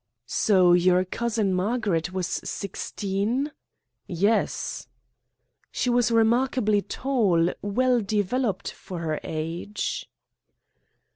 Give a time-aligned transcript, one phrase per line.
[0.25, 3.51] "So your cousin Margaret was sixteen?"
[4.07, 4.87] "Yes."
[5.71, 10.09] "She was remarkably tall, well developed for her age."